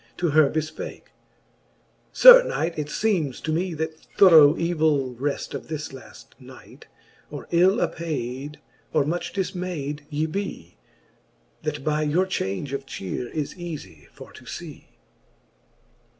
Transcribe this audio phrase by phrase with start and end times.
[0.17, 1.11] To her befpake;
[2.11, 6.87] Sir knight, it feemes to me, That thorough evill reft of this laft night,
[7.29, 8.55] Or ill apayd,
[8.93, 10.75] or much difmayd ye be,
[11.61, 14.85] That by your change of cheare is eafie for to ice.